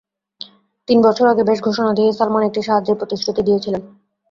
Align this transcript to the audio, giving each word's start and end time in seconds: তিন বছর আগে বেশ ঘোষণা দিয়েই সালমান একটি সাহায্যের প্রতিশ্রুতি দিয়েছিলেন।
তিন 0.87 0.97
বছর 1.01 1.25
আগে 1.27 1.43
বেশ 1.43 1.59
ঘোষণা 1.63 1.91
দিয়েই 1.93 2.17
সালমান 2.17 2.43
একটি 2.45 2.61
সাহায্যের 2.61 2.99
প্রতিশ্রুতি 2.99 3.41
দিয়েছিলেন। 3.47 3.81